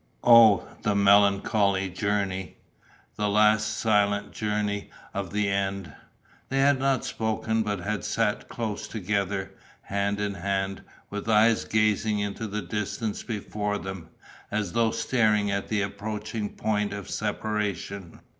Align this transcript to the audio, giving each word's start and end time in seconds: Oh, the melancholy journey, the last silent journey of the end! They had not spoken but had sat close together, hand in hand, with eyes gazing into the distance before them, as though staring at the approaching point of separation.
Oh, 0.23 0.67
the 0.81 0.95
melancholy 0.95 1.87
journey, 1.87 2.57
the 3.17 3.29
last 3.29 3.77
silent 3.77 4.31
journey 4.31 4.89
of 5.13 5.31
the 5.31 5.47
end! 5.47 5.93
They 6.49 6.57
had 6.57 6.79
not 6.79 7.05
spoken 7.05 7.61
but 7.61 7.81
had 7.81 8.03
sat 8.03 8.49
close 8.49 8.87
together, 8.87 9.51
hand 9.81 10.19
in 10.19 10.33
hand, 10.33 10.81
with 11.11 11.29
eyes 11.29 11.65
gazing 11.65 12.17
into 12.17 12.47
the 12.47 12.63
distance 12.63 13.21
before 13.21 13.77
them, 13.77 14.09
as 14.49 14.73
though 14.73 14.89
staring 14.89 15.51
at 15.51 15.67
the 15.67 15.83
approaching 15.83 16.49
point 16.55 16.93
of 16.93 17.07
separation. 17.07 18.21